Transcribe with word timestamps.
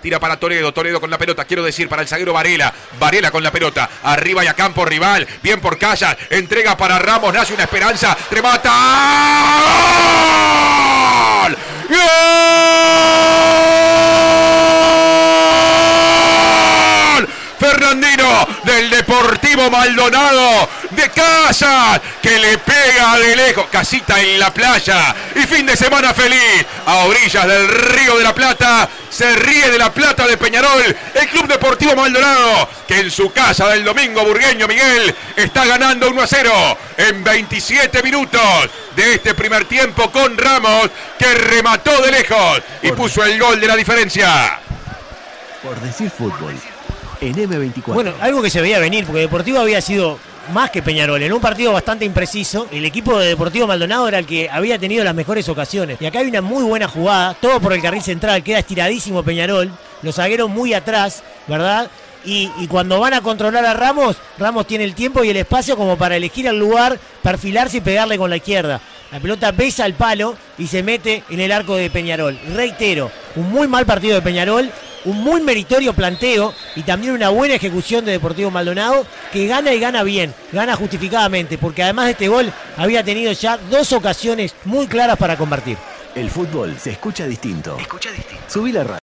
Tira 0.00 0.20
para 0.20 0.38
Toledo, 0.38 0.72
Toledo 0.72 1.00
con 1.00 1.10
la 1.10 1.18
pelota, 1.18 1.44
quiero 1.44 1.62
decir, 1.62 1.88
para 1.88 2.02
el 2.02 2.08
zaguero 2.08 2.32
Varela. 2.32 2.72
Varela 2.98 3.30
con 3.30 3.42
la 3.42 3.50
pelota, 3.50 3.88
arriba 4.02 4.44
y 4.44 4.46
a 4.46 4.54
campo 4.54 4.84
rival, 4.84 5.26
bien 5.42 5.60
por 5.60 5.78
Callas, 5.78 6.16
entrega 6.30 6.76
para 6.76 6.98
Ramos, 6.98 7.32
nace 7.32 7.54
una 7.54 7.64
esperanza, 7.64 8.16
remata. 8.30 8.68
Fernandino 17.78 18.48
del 18.64 18.90
Deportivo 18.90 19.70
Maldonado 19.70 20.68
de 20.90 21.08
Casas 21.10 22.00
que 22.20 22.36
le 22.36 22.58
pega 22.58 23.16
de 23.18 23.36
lejos, 23.36 23.66
casita 23.70 24.20
en 24.20 24.40
la 24.40 24.52
playa 24.52 25.14
y 25.36 25.40
fin 25.46 25.64
de 25.64 25.76
semana 25.76 26.12
feliz 26.12 26.66
a 26.86 27.04
orillas 27.04 27.46
del 27.46 27.68
Río 27.68 28.16
de 28.18 28.24
la 28.24 28.34
Plata. 28.34 28.88
Se 29.08 29.32
ríe 29.36 29.70
de 29.70 29.78
la 29.78 29.92
Plata 29.92 30.26
de 30.26 30.36
Peñarol, 30.36 30.96
el 31.14 31.28
Club 31.28 31.46
Deportivo 31.46 31.94
Maldonado 31.94 32.68
que 32.88 32.98
en 32.98 33.10
su 33.12 33.32
casa 33.32 33.68
del 33.68 33.84
domingo 33.84 34.24
burgueño 34.24 34.66
Miguel 34.66 35.14
está 35.36 35.64
ganando 35.64 36.10
1 36.10 36.22
a 36.22 36.26
0 36.26 36.78
en 36.96 37.22
27 37.22 38.02
minutos 38.02 38.42
de 38.96 39.14
este 39.14 39.34
primer 39.34 39.66
tiempo 39.66 40.10
con 40.10 40.36
Ramos 40.36 40.90
que 41.16 41.32
remató 41.32 42.02
de 42.02 42.10
lejos 42.10 42.60
y 42.82 42.90
puso 42.90 43.24
el 43.24 43.38
gol 43.38 43.60
de 43.60 43.66
la 43.68 43.76
diferencia. 43.76 44.58
Por 45.62 45.80
decir 45.80 46.10
fútbol, 46.10 46.54
en 47.20 47.34
M24. 47.34 47.94
Bueno, 47.94 48.12
algo 48.20 48.42
que 48.42 48.50
se 48.50 48.60
veía 48.60 48.78
venir, 48.78 49.04
porque 49.04 49.20
Deportivo 49.20 49.58
había 49.58 49.80
sido 49.80 50.18
más 50.52 50.70
que 50.70 50.82
Peñarol. 50.82 51.22
En 51.22 51.32
un 51.32 51.40
partido 51.40 51.72
bastante 51.72 52.04
impreciso, 52.04 52.66
el 52.70 52.84
equipo 52.84 53.18
de 53.18 53.28
Deportivo 53.28 53.66
Maldonado 53.66 54.08
era 54.08 54.18
el 54.18 54.26
que 54.26 54.48
había 54.50 54.78
tenido 54.78 55.04
las 55.04 55.14
mejores 55.14 55.48
ocasiones. 55.48 55.98
Y 56.00 56.06
acá 56.06 56.20
hay 56.20 56.28
una 56.28 56.40
muy 56.40 56.64
buena 56.64 56.88
jugada, 56.88 57.34
todo 57.34 57.60
por 57.60 57.72
el 57.72 57.82
carril 57.82 58.02
central, 58.02 58.42
queda 58.42 58.58
estiradísimo 58.58 59.22
Peñarol, 59.22 59.70
los 60.02 60.14
zagueros 60.14 60.48
muy 60.48 60.74
atrás, 60.74 61.22
¿verdad? 61.46 61.90
Y, 62.24 62.50
cuando 62.68 63.00
van 63.00 63.14
a 63.14 63.22
controlar 63.22 63.64
a 63.64 63.74
Ramos, 63.74 64.16
Ramos 64.38 64.66
tiene 64.66 64.84
el 64.84 64.94
tiempo 64.94 65.24
y 65.24 65.30
el 65.30 65.36
espacio 65.36 65.76
como 65.76 65.96
para 65.96 66.16
elegir 66.16 66.46
el 66.46 66.58
lugar, 66.58 66.98
perfilarse 67.22 67.78
y 67.78 67.80
pegarle 67.80 68.18
con 68.18 68.28
la 68.28 68.36
izquierda. 68.36 68.80
La 69.10 69.20
pelota 69.20 69.52
besa 69.52 69.84
al 69.84 69.94
palo 69.94 70.36
y 70.58 70.66
se 70.66 70.82
mete 70.82 71.22
en 71.30 71.40
el 71.40 71.52
arco 71.52 71.76
de 71.76 71.88
Peñarol. 71.88 72.38
Reitero, 72.54 73.10
un 73.36 73.50
muy 73.50 73.66
mal 73.66 73.86
partido 73.86 74.16
de 74.16 74.22
Peñarol, 74.22 74.70
un 75.06 75.22
muy 75.22 75.40
meritorio 75.40 75.94
planteo 75.94 76.52
y 76.78 76.84
también 76.84 77.12
una 77.12 77.30
buena 77.30 77.56
ejecución 77.56 78.04
de 78.04 78.12
Deportivo 78.12 78.52
Maldonado 78.52 79.04
que 79.32 79.48
gana 79.48 79.74
y 79.74 79.80
gana 79.80 80.04
bien, 80.04 80.32
gana 80.52 80.76
justificadamente, 80.76 81.58
porque 81.58 81.82
además 81.82 82.04
de 82.04 82.12
este 82.12 82.28
gol 82.28 82.52
había 82.76 83.02
tenido 83.02 83.32
ya 83.32 83.56
dos 83.56 83.92
ocasiones 83.92 84.54
muy 84.64 84.86
claras 84.86 85.16
para 85.18 85.36
convertir. 85.36 85.76
El 86.14 86.30
fútbol 86.30 86.76
se 86.78 86.92
escucha 86.92 87.26
distinto. 87.26 87.76
Escucha 87.80 88.12
distinto. 88.12 88.44
Subí 88.46 88.70
la 88.70 88.84
radio. 88.84 88.96